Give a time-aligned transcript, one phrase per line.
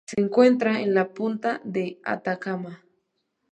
[0.07, 2.83] Se encuentra en la puna de Atacama.